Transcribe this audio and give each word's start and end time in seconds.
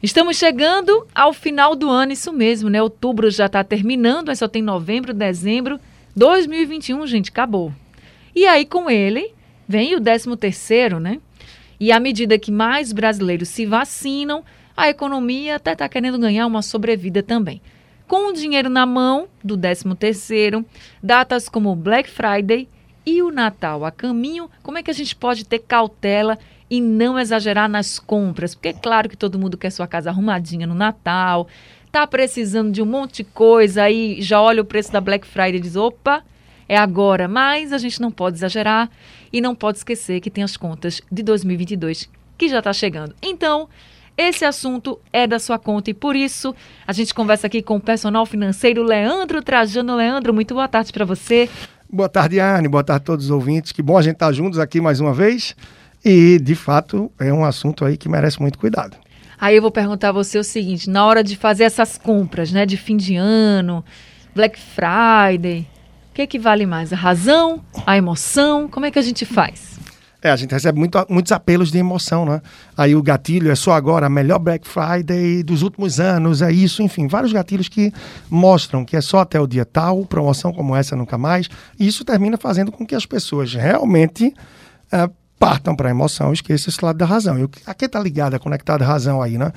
Estamos 0.00 0.36
chegando 0.36 1.08
ao 1.12 1.32
final 1.32 1.74
do 1.74 1.90
ano, 1.90 2.12
isso 2.12 2.32
mesmo, 2.32 2.70
né? 2.70 2.80
Outubro 2.80 3.28
já 3.32 3.46
está 3.46 3.64
terminando, 3.64 4.28
mas 4.28 4.38
só 4.38 4.46
tem 4.46 4.62
novembro, 4.62 5.12
dezembro. 5.12 5.80
2021, 6.14 7.04
gente, 7.08 7.30
acabou. 7.30 7.72
E 8.32 8.46
aí, 8.46 8.64
com 8.64 8.88
ele, 8.88 9.34
vem 9.66 9.96
o 9.96 10.00
13 10.00 10.36
terceiro, 10.36 11.00
né? 11.00 11.18
E 11.80 11.90
à 11.90 11.98
medida 11.98 12.38
que 12.38 12.52
mais 12.52 12.92
brasileiros 12.92 13.48
se 13.48 13.66
vacinam, 13.66 14.44
a 14.76 14.88
economia 14.88 15.56
até 15.56 15.72
está 15.72 15.88
querendo 15.88 16.16
ganhar 16.16 16.46
uma 16.46 16.62
sobrevida 16.62 17.20
também. 17.20 17.60
Com 18.06 18.30
o 18.30 18.32
dinheiro 18.32 18.70
na 18.70 18.86
mão 18.86 19.26
do 19.42 19.56
13 19.56 19.96
terceiro, 19.96 20.64
datas 21.02 21.48
como 21.48 21.74
Black 21.74 22.08
Friday 22.08 22.68
e 23.04 23.20
o 23.20 23.32
Natal 23.32 23.84
a 23.84 23.90
caminho, 23.90 24.48
como 24.62 24.78
é 24.78 24.82
que 24.82 24.92
a 24.92 24.94
gente 24.94 25.16
pode 25.16 25.44
ter 25.44 25.58
cautela 25.58 26.38
e 26.70 26.80
não 26.80 27.18
exagerar 27.18 27.68
nas 27.68 27.98
compras? 27.98 28.54
Porque 28.54 28.68
é 28.68 28.72
claro 28.72 29.08
que 29.08 29.16
todo 29.16 29.38
mundo 29.38 29.56
quer 29.56 29.70
sua 29.70 29.86
casa 29.86 30.10
arrumadinha 30.10 30.66
no 30.66 30.74
Natal, 30.74 31.48
tá 31.90 32.06
precisando 32.06 32.70
de 32.70 32.82
um 32.82 32.86
monte 32.86 33.18
de 33.18 33.24
coisa, 33.24 33.84
aí 33.84 34.20
já 34.20 34.40
olha 34.40 34.62
o 34.62 34.64
preço 34.64 34.92
da 34.92 35.00
Black 35.00 35.26
Friday 35.26 35.56
e 35.56 35.60
diz, 35.60 35.76
opa, 35.76 36.22
é 36.68 36.76
agora. 36.76 37.26
Mas 37.26 37.72
a 37.72 37.78
gente 37.78 38.00
não 38.00 38.10
pode 38.10 38.36
exagerar 38.36 38.90
e 39.32 39.40
não 39.40 39.54
pode 39.54 39.78
esquecer 39.78 40.20
que 40.20 40.30
tem 40.30 40.44
as 40.44 40.56
contas 40.56 41.00
de 41.10 41.22
2022 41.22 42.08
que 42.36 42.48
já 42.48 42.58
está 42.58 42.72
chegando. 42.72 43.14
Então, 43.20 43.68
esse 44.16 44.44
assunto 44.44 44.98
é 45.12 45.26
da 45.26 45.38
sua 45.38 45.58
conta 45.58 45.90
e 45.90 45.94
por 45.94 46.16
isso 46.16 46.54
a 46.86 46.92
gente 46.92 47.14
conversa 47.14 47.46
aqui 47.46 47.62
com 47.62 47.76
o 47.76 47.80
personal 47.80 48.26
financeiro 48.26 48.82
Leandro 48.82 49.42
Trajano. 49.42 49.96
Leandro, 49.96 50.34
muito 50.34 50.54
boa 50.54 50.68
tarde 50.68 50.92
para 50.92 51.04
você. 51.04 51.48
Boa 51.90 52.08
tarde, 52.08 52.38
Arne. 52.38 52.68
Boa 52.68 52.84
tarde 52.84 53.02
a 53.02 53.04
todos 53.04 53.26
os 53.26 53.30
ouvintes. 53.30 53.72
Que 53.72 53.80
bom 53.80 53.96
a 53.96 54.02
gente 54.02 54.14
estar 54.14 54.26
tá 54.26 54.32
juntos 54.32 54.58
aqui 54.58 54.80
mais 54.80 55.00
uma 55.00 55.14
vez. 55.14 55.56
E, 56.10 56.38
de 56.38 56.54
fato, 56.54 57.12
é 57.20 57.30
um 57.30 57.44
assunto 57.44 57.84
aí 57.84 57.98
que 57.98 58.08
merece 58.08 58.40
muito 58.40 58.58
cuidado. 58.58 58.96
Aí 59.38 59.54
eu 59.54 59.60
vou 59.60 59.70
perguntar 59.70 60.08
a 60.08 60.12
você 60.12 60.38
o 60.38 60.42
seguinte: 60.42 60.88
na 60.88 61.04
hora 61.04 61.22
de 61.22 61.36
fazer 61.36 61.64
essas 61.64 61.98
compras, 61.98 62.50
né, 62.50 62.64
de 62.64 62.78
fim 62.78 62.96
de 62.96 63.14
ano, 63.14 63.84
Black 64.34 64.58
Friday, 64.58 65.68
o 66.10 66.14
que, 66.14 66.26
que 66.26 66.38
vale 66.38 66.64
mais? 66.64 66.94
A 66.94 66.96
razão? 66.96 67.62
A 67.86 67.94
emoção? 67.94 68.68
Como 68.68 68.86
é 68.86 68.90
que 68.90 68.98
a 68.98 69.02
gente 69.02 69.26
faz? 69.26 69.78
É, 70.22 70.30
a 70.30 70.36
gente 70.36 70.50
recebe 70.50 70.78
muito, 70.78 70.98
muitos 71.10 71.30
apelos 71.30 71.70
de 71.70 71.76
emoção, 71.76 72.24
né? 72.24 72.40
Aí 72.74 72.96
o 72.96 73.02
gatilho 73.02 73.50
é 73.50 73.54
só 73.54 73.72
agora, 73.72 74.06
a 74.06 74.10
melhor 74.10 74.38
Black 74.38 74.66
Friday 74.66 75.42
dos 75.42 75.60
últimos 75.60 76.00
anos, 76.00 76.40
é 76.40 76.50
isso, 76.50 76.82
enfim, 76.82 77.06
vários 77.06 77.34
gatilhos 77.34 77.68
que 77.68 77.92
mostram 78.30 78.82
que 78.82 78.96
é 78.96 79.02
só 79.02 79.18
até 79.18 79.38
o 79.38 79.46
dia 79.46 79.66
tal, 79.66 80.06
promoção 80.06 80.54
como 80.54 80.74
essa 80.74 80.96
nunca 80.96 81.18
mais. 81.18 81.50
E 81.78 81.86
isso 81.86 82.02
termina 82.02 82.38
fazendo 82.38 82.72
com 82.72 82.86
que 82.86 82.94
as 82.94 83.04
pessoas 83.04 83.52
realmente 83.52 84.34
uh, 84.90 85.12
partam 85.38 85.74
para 85.74 85.88
a 85.88 85.90
emoção, 85.90 86.32
esqueçam 86.32 86.70
esse 86.70 86.84
lado 86.84 86.96
da 86.96 87.06
razão. 87.06 87.38
Eu, 87.38 87.50
a 87.66 87.74
que 87.74 87.84
está 87.84 88.00
ligada, 88.00 88.38
conectada 88.38 88.84
à 88.84 88.88
razão 88.88 89.22
aí, 89.22 89.38
né? 89.38 89.52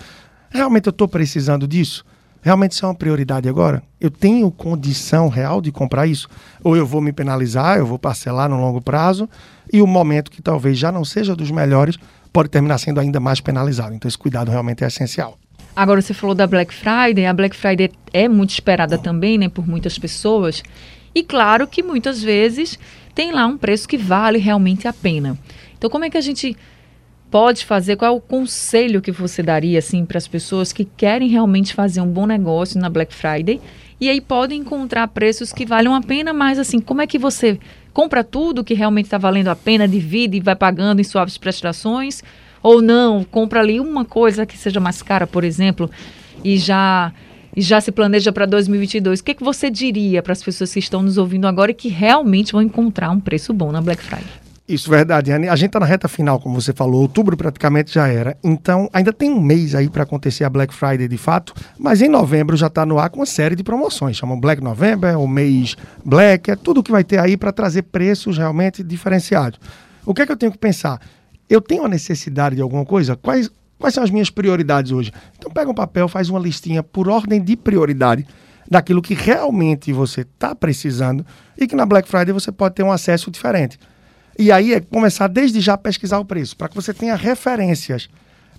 Realmente 0.49 0.87
eu 0.87 0.91
estou 0.91 1.07
precisando 1.07 1.67
disso? 1.67 2.05
Realmente 2.41 2.71
isso 2.71 2.85
é 2.85 2.87
uma 2.87 2.95
prioridade 2.95 3.47
agora? 3.47 3.83
Eu 3.99 4.09
tenho 4.09 4.49
condição 4.51 5.29
real 5.29 5.61
de 5.61 5.71
comprar 5.71 6.07
isso? 6.07 6.27
Ou 6.63 6.75
eu 6.75 6.85
vou 6.85 6.99
me 6.99 7.13
penalizar, 7.13 7.77
eu 7.77 7.85
vou 7.85 7.99
parcelar 7.99 8.49
no 8.49 8.59
longo 8.59 8.81
prazo, 8.81 9.29
e 9.71 9.81
o 9.81 9.87
momento 9.87 10.31
que 10.31 10.41
talvez 10.41 10.77
já 10.77 10.91
não 10.91 11.05
seja 11.05 11.35
dos 11.35 11.51
melhores 11.51 11.97
pode 12.33 12.49
terminar 12.49 12.79
sendo 12.79 12.99
ainda 12.99 13.19
mais 13.19 13.39
penalizado. 13.39 13.93
Então 13.93 14.09
esse 14.09 14.17
cuidado 14.17 14.49
realmente 14.49 14.83
é 14.83 14.87
essencial. 14.87 15.37
Agora 15.75 16.01
você 16.01 16.13
falou 16.13 16.35
da 16.35 16.47
Black 16.47 16.73
Friday, 16.73 17.25
a 17.25 17.33
Black 17.33 17.55
Friday 17.55 17.91
é 18.11 18.27
muito 18.27 18.49
esperada 18.49 18.97
também, 18.97 19.37
né, 19.37 19.47
por 19.47 19.67
muitas 19.67 19.97
pessoas. 19.97 20.63
E 21.13 21.23
claro 21.23 21.67
que 21.67 21.83
muitas 21.83 22.21
vezes 22.21 22.77
tem 23.13 23.31
lá 23.31 23.45
um 23.45 23.57
preço 23.57 23.87
que 23.87 23.97
vale 23.97 24.37
realmente 24.37 24.87
a 24.87 24.93
pena. 24.93 25.37
Então 25.81 25.89
como 25.89 26.05
é 26.05 26.11
que 26.11 26.17
a 26.17 26.21
gente 26.21 26.55
pode 27.31 27.65
fazer? 27.65 27.95
Qual 27.95 28.13
é 28.13 28.15
o 28.15 28.21
conselho 28.21 29.01
que 29.01 29.11
você 29.11 29.41
daria 29.41 29.79
assim 29.79 30.05
para 30.05 30.19
as 30.19 30.27
pessoas 30.27 30.71
que 30.71 30.85
querem 30.85 31.27
realmente 31.27 31.73
fazer 31.73 32.01
um 32.01 32.07
bom 32.07 32.27
negócio 32.27 32.79
na 32.79 32.87
Black 32.87 33.11
Friday 33.11 33.59
e 33.99 34.07
aí 34.07 34.21
podem 34.21 34.59
encontrar 34.59 35.07
preços 35.07 35.51
que 35.51 35.65
valham 35.65 35.95
a 35.95 36.01
pena, 36.01 36.33
mas 36.33 36.59
assim, 36.59 36.79
como 36.79 37.01
é 37.01 37.07
que 37.07 37.17
você 37.17 37.59
compra 37.91 38.23
tudo 38.23 38.63
que 38.63 38.75
realmente 38.75 39.05
está 39.05 39.17
valendo 39.17 39.47
a 39.47 39.55
pena, 39.55 39.87
divide 39.87 40.37
e 40.37 40.39
vai 40.39 40.55
pagando 40.55 41.01
em 41.01 41.03
suaves 41.03 41.35
prestações? 41.35 42.21
Ou 42.61 42.79
não, 42.79 43.23
compra 43.23 43.59
ali 43.59 43.79
uma 43.79 44.05
coisa 44.05 44.45
que 44.45 44.55
seja 44.55 44.79
mais 44.79 45.01
cara, 45.01 45.25
por 45.25 45.43
exemplo, 45.43 45.89
e 46.43 46.59
já 46.59 47.11
e 47.55 47.61
já 47.61 47.81
se 47.81 47.91
planeja 47.91 48.31
para 48.31 48.45
2022. 48.45 49.19
O 49.19 49.23
que, 49.23 49.33
que 49.33 49.43
você 49.43 49.67
diria 49.71 50.21
para 50.21 50.33
as 50.33 50.43
pessoas 50.43 50.71
que 50.71 50.79
estão 50.79 51.01
nos 51.01 51.17
ouvindo 51.17 51.47
agora 51.47 51.71
e 51.71 51.73
que 51.73 51.89
realmente 51.89 52.51
vão 52.51 52.61
encontrar 52.61 53.09
um 53.09 53.19
preço 53.19 53.51
bom 53.51 53.71
na 53.71 53.81
Black 53.81 54.03
Friday? 54.03 54.40
Isso, 54.71 54.89
verdade. 54.89 55.33
A 55.33 55.55
gente 55.57 55.65
está 55.65 55.81
na 55.81 55.85
reta 55.85 56.07
final, 56.07 56.39
como 56.39 56.61
você 56.61 56.71
falou. 56.71 57.01
Outubro 57.01 57.35
praticamente 57.35 57.93
já 57.93 58.07
era. 58.07 58.37
Então, 58.41 58.89
ainda 58.93 59.11
tem 59.11 59.29
um 59.29 59.41
mês 59.41 59.75
aí 59.75 59.89
para 59.89 60.03
acontecer 60.03 60.45
a 60.45 60.49
Black 60.49 60.73
Friday 60.73 61.09
de 61.09 61.17
fato. 61.17 61.53
Mas 61.77 62.01
em 62.01 62.07
novembro 62.07 62.55
já 62.55 62.67
está 62.67 62.85
no 62.85 62.97
ar 62.97 63.09
com 63.09 63.19
uma 63.19 63.25
série 63.25 63.53
de 63.53 63.65
promoções. 63.65 64.15
Chamam 64.15 64.39
Black 64.39 64.63
November, 64.63 65.19
o 65.19 65.27
mês 65.27 65.75
Black. 66.05 66.49
É 66.49 66.55
tudo 66.55 66.81
que 66.81 66.89
vai 66.89 67.03
ter 67.03 67.19
aí 67.19 67.35
para 67.35 67.51
trazer 67.51 67.81
preços 67.81 68.37
realmente 68.37 68.81
diferenciados. 68.81 69.59
O 70.05 70.13
que 70.13 70.21
é 70.21 70.25
que 70.25 70.31
eu 70.31 70.37
tenho 70.37 70.53
que 70.53 70.57
pensar? 70.57 71.01
Eu 71.49 71.59
tenho 71.59 71.83
a 71.83 71.89
necessidade 71.89 72.55
de 72.55 72.61
alguma 72.61 72.85
coisa? 72.85 73.17
Quais, 73.17 73.51
quais 73.77 73.93
são 73.93 74.05
as 74.05 74.09
minhas 74.09 74.29
prioridades 74.29 74.93
hoje? 74.93 75.11
Então, 75.37 75.51
pega 75.51 75.69
um 75.69 75.75
papel, 75.75 76.07
faz 76.07 76.29
uma 76.29 76.39
listinha 76.39 76.81
por 76.81 77.09
ordem 77.09 77.41
de 77.41 77.57
prioridade 77.57 78.25
daquilo 78.69 79.01
que 79.01 79.13
realmente 79.13 79.91
você 79.91 80.21
está 80.21 80.55
precisando 80.55 81.25
e 81.57 81.67
que 81.67 81.75
na 81.75 81.85
Black 81.85 82.07
Friday 82.07 82.31
você 82.31 82.53
pode 82.53 82.75
ter 82.75 82.83
um 82.83 82.91
acesso 82.91 83.29
diferente. 83.29 83.77
E 84.37 84.51
aí 84.51 84.73
é 84.73 84.79
começar 84.79 85.27
desde 85.27 85.59
já 85.59 85.73
a 85.73 85.77
pesquisar 85.77 86.19
o 86.19 86.25
preço, 86.25 86.55
para 86.55 86.69
que 86.69 86.75
você 86.75 86.93
tenha 86.93 87.15
referências, 87.15 88.09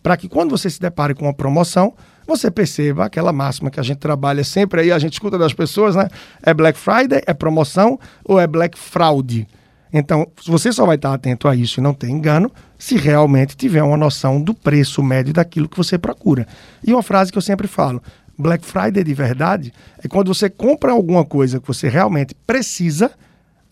para 0.02 0.16
que 0.16 0.28
quando 0.28 0.50
você 0.50 0.68
se 0.68 0.80
depare 0.80 1.14
com 1.14 1.24
uma 1.24 1.34
promoção, 1.34 1.94
você 2.26 2.50
perceba 2.50 3.04
aquela 3.04 3.32
máxima 3.32 3.70
que 3.70 3.80
a 3.80 3.82
gente 3.82 3.98
trabalha 3.98 4.44
sempre 4.44 4.80
aí, 4.80 4.92
a 4.92 4.98
gente 4.98 5.14
escuta 5.14 5.38
das 5.38 5.52
pessoas, 5.52 5.96
né? 5.96 6.08
É 6.42 6.54
Black 6.54 6.78
Friday, 6.78 7.22
é 7.26 7.34
promoção 7.34 7.98
ou 8.24 8.38
é 8.38 8.46
Black 8.46 8.78
Fraud? 8.78 9.46
Então, 9.92 10.26
você 10.46 10.72
só 10.72 10.86
vai 10.86 10.96
estar 10.96 11.12
atento 11.12 11.46
a 11.46 11.54
isso 11.54 11.78
e 11.78 11.82
não 11.82 11.92
ter 11.92 12.08
engano 12.08 12.50
se 12.78 12.96
realmente 12.96 13.56
tiver 13.56 13.82
uma 13.82 13.96
noção 13.96 14.40
do 14.40 14.54
preço 14.54 15.02
médio 15.02 15.34
daquilo 15.34 15.68
que 15.68 15.76
você 15.76 15.98
procura. 15.98 16.46
E 16.82 16.92
uma 16.92 17.02
frase 17.02 17.30
que 17.30 17.36
eu 17.36 17.42
sempre 17.42 17.68
falo: 17.68 18.02
Black 18.38 18.64
Friday 18.64 19.04
de 19.04 19.14
verdade 19.14 19.72
é 20.02 20.08
quando 20.08 20.32
você 20.32 20.48
compra 20.48 20.92
alguma 20.92 21.24
coisa 21.24 21.60
que 21.60 21.66
você 21.66 21.88
realmente 21.88 22.34
precisa 22.46 23.10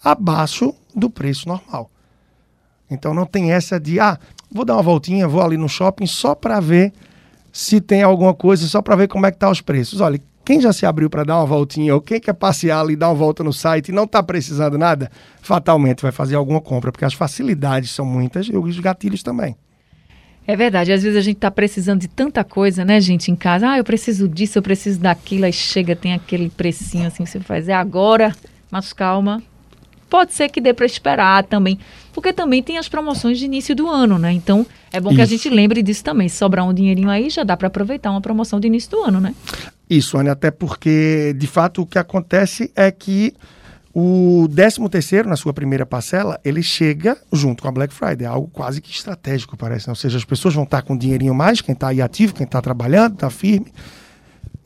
abaixo 0.04 0.74
do 0.94 1.10
preço 1.10 1.48
normal. 1.48 1.90
Então 2.90 3.14
não 3.14 3.24
tem 3.24 3.52
essa 3.52 3.78
de, 3.78 4.00
ah, 4.00 4.18
vou 4.50 4.64
dar 4.64 4.74
uma 4.74 4.82
voltinha, 4.82 5.28
vou 5.28 5.42
ali 5.42 5.56
no 5.56 5.68
shopping 5.68 6.06
só 6.06 6.34
para 6.34 6.58
ver 6.58 6.92
se 7.52 7.80
tem 7.80 8.02
alguma 8.02 8.34
coisa, 8.34 8.66
só 8.66 8.82
para 8.82 8.96
ver 8.96 9.08
como 9.08 9.26
é 9.26 9.30
que 9.30 9.38
tá 9.38 9.50
os 9.50 9.60
preços. 9.60 10.00
Olha, 10.00 10.20
quem 10.44 10.60
já 10.60 10.72
se 10.72 10.84
abriu 10.84 11.08
para 11.08 11.24
dar 11.24 11.36
uma 11.36 11.46
voltinha 11.46 11.94
ou 11.94 12.00
quem 12.00 12.20
quer 12.20 12.32
passear 12.32 12.80
ali, 12.80 12.96
dar 12.96 13.08
uma 13.08 13.14
volta 13.14 13.44
no 13.44 13.52
site 13.52 13.88
e 13.88 13.92
não 13.92 14.04
está 14.04 14.22
precisando 14.22 14.76
nada, 14.76 15.10
fatalmente 15.40 16.02
vai 16.02 16.12
fazer 16.12 16.34
alguma 16.34 16.60
compra, 16.60 16.90
porque 16.90 17.04
as 17.04 17.14
facilidades 17.14 17.90
são 17.90 18.04
muitas 18.04 18.46
e 18.46 18.56
os 18.56 18.78
gatilhos 18.80 19.22
também. 19.22 19.56
É 20.46 20.56
verdade, 20.56 20.90
às 20.90 21.02
vezes 21.02 21.16
a 21.16 21.20
gente 21.20 21.36
está 21.36 21.50
precisando 21.50 22.00
de 22.00 22.08
tanta 22.08 22.42
coisa, 22.42 22.84
né, 22.84 23.00
gente, 23.00 23.30
em 23.30 23.36
casa. 23.36 23.70
Ah, 23.70 23.78
eu 23.78 23.84
preciso 23.84 24.26
disso, 24.26 24.58
eu 24.58 24.62
preciso 24.62 24.98
daquilo, 24.98 25.44
aí 25.44 25.52
chega, 25.52 25.94
tem 25.94 26.14
aquele 26.14 26.50
precinho 26.50 27.06
assim 27.06 27.24
você 27.24 27.38
faz, 27.38 27.68
é 27.68 27.74
agora, 27.74 28.34
mas 28.70 28.92
calma, 28.92 29.40
pode 30.10 30.34
ser 30.34 30.48
que 30.48 30.60
dê 30.60 30.74
para 30.74 30.84
esperar 30.84 31.44
também, 31.44 31.78
porque 32.12 32.32
também 32.32 32.62
tem 32.62 32.76
as 32.76 32.88
promoções 32.88 33.38
de 33.38 33.44
início 33.44 33.74
do 33.74 33.88
ano, 33.88 34.18
né? 34.18 34.32
Então 34.32 34.66
é 34.92 35.00
bom 35.00 35.10
Isso. 35.10 35.16
que 35.16 35.22
a 35.22 35.26
gente 35.26 35.48
lembre 35.48 35.82
disso 35.82 36.02
também. 36.02 36.28
Se 36.28 36.36
sobrar 36.36 36.68
um 36.68 36.74
dinheirinho 36.74 37.08
aí, 37.08 37.30
já 37.30 37.44
dá 37.44 37.56
para 37.56 37.68
aproveitar 37.68 38.10
uma 38.10 38.20
promoção 38.20 38.58
de 38.58 38.66
início 38.66 38.90
do 38.90 39.02
ano, 39.02 39.20
né? 39.20 39.34
Isso, 39.88 40.18
Ana, 40.18 40.32
até 40.32 40.50
porque 40.50 41.34
de 41.38 41.46
fato 41.46 41.82
o 41.82 41.86
que 41.86 41.98
acontece 41.98 42.70
é 42.74 42.90
que 42.90 43.32
o 43.92 44.48
13 44.54 44.88
terceiro, 44.88 45.28
na 45.28 45.36
sua 45.36 45.52
primeira 45.52 45.84
parcela, 45.84 46.38
ele 46.44 46.62
chega 46.62 47.16
junto 47.32 47.62
com 47.62 47.68
a 47.68 47.72
Black 47.72 47.92
Friday, 47.92 48.24
é 48.24 48.28
algo 48.28 48.48
quase 48.52 48.80
que 48.80 48.90
estratégico, 48.90 49.56
parece. 49.56 49.88
Né? 49.88 49.92
Ou 49.92 49.96
seja, 49.96 50.16
as 50.16 50.24
pessoas 50.24 50.54
vão 50.54 50.64
estar 50.64 50.82
com 50.82 50.94
um 50.94 50.96
dinheirinho 50.96 51.34
mais, 51.34 51.60
quem 51.60 51.72
está 51.72 51.88
aí 51.88 52.00
ativo, 52.00 52.34
quem 52.34 52.44
está 52.44 52.60
trabalhando, 52.60 53.14
está 53.14 53.30
firme, 53.30 53.72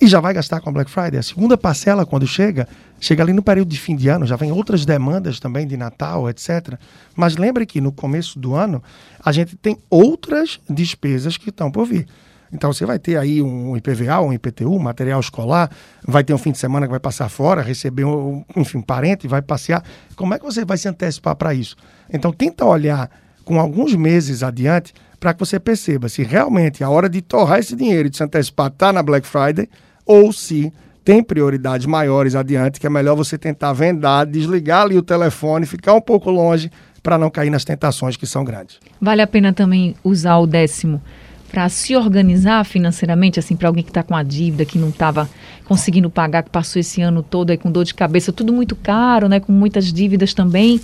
e 0.00 0.06
já 0.06 0.20
vai 0.20 0.34
gastar 0.34 0.60
com 0.60 0.68
a 0.68 0.72
Black 0.72 0.90
Friday. 0.90 1.18
A 1.18 1.22
segunda 1.22 1.56
parcela, 1.56 2.04
quando 2.04 2.26
chega, 2.26 2.68
chega 3.00 3.22
ali 3.22 3.32
no 3.32 3.42
período 3.42 3.68
de 3.68 3.78
fim 3.78 3.96
de 3.96 4.08
ano, 4.08 4.26
já 4.26 4.36
vem 4.36 4.50
outras 4.52 4.84
demandas 4.84 5.38
também 5.38 5.66
de 5.66 5.76
Natal, 5.76 6.28
etc. 6.28 6.74
Mas 7.14 7.36
lembre 7.36 7.64
que 7.64 7.80
no 7.80 7.92
começo 7.92 8.38
do 8.38 8.54
ano, 8.54 8.82
a 9.24 9.32
gente 9.32 9.56
tem 9.56 9.78
outras 9.88 10.60
despesas 10.68 11.36
que 11.36 11.50
estão 11.50 11.70
por 11.70 11.86
vir. 11.86 12.06
Então 12.52 12.72
você 12.72 12.86
vai 12.86 12.98
ter 13.00 13.16
aí 13.16 13.42
um 13.42 13.76
IPVA, 13.76 14.20
um 14.20 14.32
IPTU, 14.32 14.78
material 14.78 15.18
escolar, 15.18 15.70
vai 16.06 16.22
ter 16.22 16.32
um 16.32 16.38
fim 16.38 16.52
de 16.52 16.58
semana 16.58 16.86
que 16.86 16.90
vai 16.90 17.00
passar 17.00 17.28
fora, 17.28 17.60
receber 17.62 18.04
um, 18.04 18.44
enfim, 18.54 18.80
parente, 18.80 19.26
vai 19.26 19.42
passear. 19.42 19.82
Como 20.14 20.34
é 20.34 20.38
que 20.38 20.44
você 20.44 20.64
vai 20.64 20.78
se 20.78 20.88
antecipar 20.88 21.34
para 21.34 21.52
isso? 21.52 21.76
Então 22.08 22.32
tenta 22.32 22.64
olhar 22.64 23.10
com 23.44 23.60
alguns 23.60 23.94
meses 23.94 24.42
adiante 24.42 24.92
para 25.20 25.32
que 25.32 25.40
você 25.40 25.58
perceba 25.58 26.08
se 26.08 26.22
realmente 26.22 26.82
a 26.82 26.90
hora 26.90 27.08
de 27.08 27.22
torrar 27.22 27.58
esse 27.58 27.76
dinheiro 27.76 28.08
e 28.08 28.10
de 28.10 28.16
se 28.16 28.22
antecipar 28.22 28.68
está 28.68 28.92
na 28.92 29.02
Black 29.02 29.26
Friday 29.26 29.68
ou 30.04 30.32
se 30.32 30.72
tem 31.04 31.22
prioridades 31.22 31.86
maiores 31.86 32.34
adiante, 32.34 32.80
que 32.80 32.86
é 32.86 32.90
melhor 32.90 33.14
você 33.14 33.36
tentar 33.36 33.72
vendar, 33.74 34.24
desligar 34.24 34.82
ali 34.82 34.96
o 34.96 35.02
telefone, 35.02 35.66
ficar 35.66 35.92
um 35.92 36.00
pouco 36.00 36.30
longe 36.30 36.70
para 37.02 37.18
não 37.18 37.28
cair 37.28 37.50
nas 37.50 37.64
tentações 37.64 38.16
que 38.16 38.26
são 38.26 38.42
grandes. 38.42 38.78
Vale 38.98 39.20
a 39.20 39.26
pena 39.26 39.52
também 39.52 39.94
usar 40.02 40.38
o 40.38 40.46
décimo 40.46 41.02
para 41.50 41.68
se 41.68 41.94
organizar 41.94 42.64
financeiramente, 42.64 43.38
assim, 43.38 43.54
para 43.54 43.68
alguém 43.68 43.84
que 43.84 43.90
está 43.90 44.02
com 44.02 44.16
a 44.16 44.22
dívida, 44.24 44.64
que 44.64 44.78
não 44.78 44.88
estava 44.88 45.28
conseguindo 45.66 46.10
pagar, 46.10 46.42
que 46.42 46.50
passou 46.50 46.80
esse 46.80 47.00
ano 47.00 47.22
todo 47.22 47.50
aí 47.50 47.56
com 47.56 47.70
dor 47.70 47.84
de 47.84 47.94
cabeça, 47.94 48.32
tudo 48.32 48.52
muito 48.52 48.74
caro, 48.74 49.28
né, 49.28 49.38
com 49.38 49.52
muitas 49.52 49.92
dívidas 49.92 50.34
também. 50.34 50.80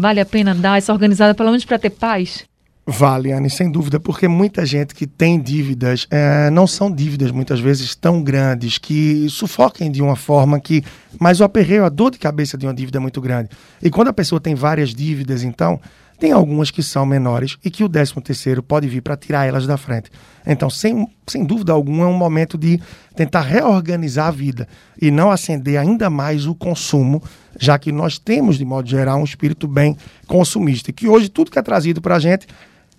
Vale 0.00 0.18
a 0.18 0.24
pena 0.24 0.54
dar 0.54 0.78
essa 0.78 0.94
organizada, 0.94 1.34
pelo 1.34 1.50
menos 1.50 1.66
para 1.66 1.78
ter 1.78 1.90
paz? 1.90 2.44
Vale, 2.86 3.30
Anne, 3.32 3.50
sem 3.50 3.70
dúvida, 3.70 4.00
porque 4.00 4.26
muita 4.26 4.64
gente 4.64 4.94
que 4.94 5.06
tem 5.06 5.38
dívidas 5.38 6.06
é, 6.10 6.48
não 6.48 6.66
são 6.66 6.90
dívidas 6.90 7.30
muitas 7.30 7.60
vezes 7.60 7.94
tão 7.94 8.22
grandes 8.22 8.78
que 8.78 9.28
sufoquem 9.28 9.92
de 9.92 10.00
uma 10.00 10.16
forma 10.16 10.58
que. 10.58 10.82
Mas 11.20 11.38
o 11.38 11.44
aperreio, 11.44 11.84
a 11.84 11.90
dor 11.90 12.10
de 12.10 12.18
cabeça 12.18 12.56
de 12.56 12.66
uma 12.66 12.72
dívida 12.72 12.96
é 12.96 13.00
muito 13.00 13.20
grande. 13.20 13.50
E 13.82 13.90
quando 13.90 14.08
a 14.08 14.12
pessoa 14.12 14.40
tem 14.40 14.54
várias 14.54 14.94
dívidas, 14.94 15.42
então, 15.42 15.78
tem 16.20 16.32
algumas 16.32 16.70
que 16.70 16.82
são 16.82 17.06
menores 17.06 17.56
e 17.64 17.70
que 17.70 17.82
o 17.82 17.88
13 17.88 18.20
terceiro 18.20 18.62
pode 18.62 18.86
vir 18.86 19.00
para 19.00 19.16
tirar 19.16 19.46
elas 19.46 19.66
da 19.66 19.78
frente. 19.78 20.10
Então, 20.46 20.68
sem, 20.68 21.08
sem 21.26 21.44
dúvida 21.44 21.72
alguma, 21.72 22.04
é 22.04 22.06
um 22.06 22.16
momento 22.16 22.58
de 22.58 22.78
tentar 23.16 23.40
reorganizar 23.40 24.26
a 24.26 24.30
vida 24.30 24.68
e 25.00 25.10
não 25.10 25.30
acender 25.30 25.78
ainda 25.78 26.10
mais 26.10 26.46
o 26.46 26.54
consumo, 26.54 27.22
já 27.58 27.78
que 27.78 27.90
nós 27.90 28.18
temos, 28.18 28.58
de 28.58 28.66
modo 28.66 28.86
geral, 28.86 29.18
um 29.18 29.24
espírito 29.24 29.66
bem 29.66 29.96
consumista. 30.26 30.92
Que 30.92 31.08
hoje 31.08 31.30
tudo 31.30 31.50
que 31.50 31.58
é 31.58 31.62
trazido 31.62 32.02
para 32.02 32.16
a 32.16 32.20
gente 32.20 32.46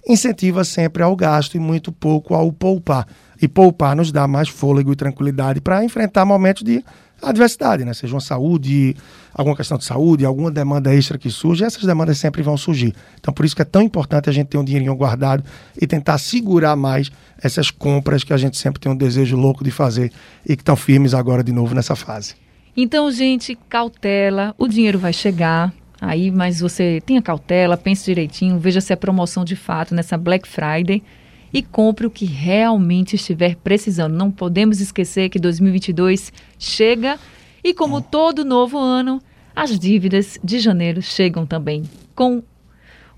incentiva 0.07 0.63
sempre 0.63 1.03
ao 1.03 1.15
gasto 1.15 1.55
e 1.55 1.59
muito 1.59 1.91
pouco 1.91 2.33
ao 2.33 2.51
poupar. 2.51 3.07
E 3.39 3.47
poupar 3.47 3.95
nos 3.95 4.11
dá 4.11 4.27
mais 4.27 4.49
fôlego 4.49 4.91
e 4.91 4.95
tranquilidade 4.95 5.61
para 5.61 5.85
enfrentar 5.85 6.25
momentos 6.25 6.63
de 6.63 6.83
adversidade, 7.21 7.85
né? 7.85 7.93
Seja 7.93 8.13
uma 8.13 8.21
saúde, 8.21 8.95
alguma 9.33 9.55
questão 9.55 9.77
de 9.77 9.85
saúde, 9.85 10.25
alguma 10.25 10.51
demanda 10.51 10.93
extra 10.93 11.17
que 11.17 11.29
surge, 11.29 11.63
essas 11.63 11.83
demandas 11.83 12.17
sempre 12.17 12.41
vão 12.41 12.57
surgir. 12.57 12.93
Então, 13.19 13.33
por 13.33 13.45
isso 13.45 13.55
que 13.55 13.61
é 13.61 13.65
tão 13.65 13.81
importante 13.81 14.29
a 14.29 14.33
gente 14.33 14.47
ter 14.47 14.57
um 14.57 14.63
dinheirinho 14.63 14.95
guardado 14.95 15.43
e 15.79 15.85
tentar 15.87 16.17
segurar 16.17 16.75
mais 16.75 17.11
essas 17.41 17.71
compras 17.71 18.23
que 18.23 18.33
a 18.33 18.37
gente 18.37 18.57
sempre 18.57 18.79
tem 18.79 18.91
um 18.91 18.95
desejo 18.95 19.37
louco 19.37 19.63
de 19.63 19.71
fazer 19.71 20.11
e 20.45 20.55
que 20.55 20.61
estão 20.61 20.75
firmes 20.75 21.13
agora 21.13 21.43
de 21.43 21.51
novo 21.51 21.73
nessa 21.75 21.95
fase. 21.95 22.35
Então, 22.75 23.11
gente, 23.11 23.57
cautela, 23.67 24.55
o 24.57 24.67
dinheiro 24.67 24.97
vai 24.97 25.13
chegar, 25.13 25.73
Aí, 26.03 26.31
mas 26.31 26.59
você 26.59 26.99
tenha 27.05 27.21
cautela, 27.21 27.77
pense 27.77 28.03
direitinho, 28.03 28.57
veja 28.57 28.81
se 28.81 28.91
é 28.91 28.95
promoção 28.95 29.45
de 29.45 29.55
fato 29.55 29.93
nessa 29.93 30.17
Black 30.17 30.47
Friday 30.47 31.03
e 31.53 31.61
compre 31.61 32.07
o 32.07 32.11
que 32.11 32.25
realmente 32.25 33.15
estiver 33.15 33.55
precisando. 33.55 34.13
Não 34.13 34.31
podemos 34.31 34.79
esquecer 34.79 35.29
que 35.29 35.39
2022 35.39 36.31
chega 36.57 37.19
e, 37.63 37.73
como 37.73 38.01
todo 38.01 38.45
novo 38.45 38.77
ano, 38.77 39.21
as 39.55 39.77
dívidas 39.77 40.37
de 40.43 40.59
janeiro 40.59 41.01
chegam 41.01 41.45
também 41.45 41.83
com 42.15 42.43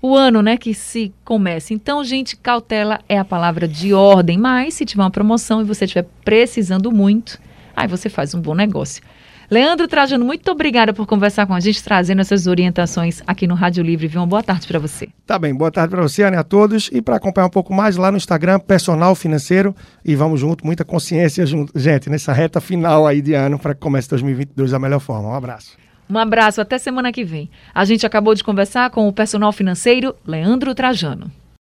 o 0.02 0.14
ano, 0.14 0.42
né, 0.42 0.58
que 0.58 0.74
se 0.74 1.14
começa. 1.24 1.72
Então, 1.72 2.04
gente, 2.04 2.36
cautela 2.36 3.00
é 3.08 3.18
a 3.18 3.24
palavra 3.24 3.66
de 3.66 3.94
ordem, 3.94 4.36
mas 4.36 4.74
se 4.74 4.84
tiver 4.84 5.02
uma 5.02 5.10
promoção 5.10 5.62
e 5.62 5.64
você 5.64 5.86
estiver 5.86 6.06
precisando 6.22 6.92
muito, 6.92 7.40
aí 7.74 7.88
você 7.88 8.10
faz 8.10 8.34
um 8.34 8.40
bom 8.40 8.54
negócio. 8.54 9.02
Leandro 9.54 9.86
Trajano, 9.86 10.24
muito 10.24 10.50
obrigada 10.50 10.92
por 10.92 11.06
conversar 11.06 11.46
com 11.46 11.54
a 11.54 11.60
gente, 11.60 11.80
trazendo 11.80 12.20
essas 12.20 12.48
orientações 12.48 13.22
aqui 13.24 13.46
no 13.46 13.54
Rádio 13.54 13.84
Livre. 13.84 14.08
Viu? 14.08 14.20
Uma 14.20 14.26
boa 14.26 14.42
tarde 14.42 14.66
para 14.66 14.80
você. 14.80 15.08
Tá 15.24 15.38
bem, 15.38 15.54
boa 15.54 15.70
tarde 15.70 15.94
para 15.94 16.02
você, 16.02 16.24
Ana, 16.24 16.40
a 16.40 16.42
todos. 16.42 16.90
E 16.92 17.00
para 17.00 17.14
acompanhar 17.14 17.46
um 17.46 17.50
pouco 17.50 17.72
mais 17.72 17.96
lá 17.96 18.10
no 18.10 18.16
Instagram, 18.16 18.58
Personal 18.58 19.14
Financeiro. 19.14 19.72
E 20.04 20.16
vamos 20.16 20.40
junto, 20.40 20.66
muita 20.66 20.84
consciência 20.84 21.46
junto, 21.46 21.72
gente, 21.78 22.10
nessa 22.10 22.32
reta 22.32 22.60
final 22.60 23.06
aí 23.06 23.22
de 23.22 23.32
ano 23.34 23.56
para 23.56 23.74
que 23.76 23.80
comece 23.80 24.10
2022 24.10 24.72
da 24.72 24.78
melhor 24.80 24.98
forma. 24.98 25.28
Um 25.28 25.34
abraço. 25.34 25.76
Um 26.10 26.18
abraço, 26.18 26.60
até 26.60 26.76
semana 26.76 27.12
que 27.12 27.22
vem. 27.22 27.48
A 27.72 27.84
gente 27.84 28.04
acabou 28.04 28.34
de 28.34 28.42
conversar 28.42 28.90
com 28.90 29.06
o 29.06 29.12
personal 29.12 29.52
financeiro 29.52 30.16
Leandro 30.26 30.74
Trajano. 30.74 31.30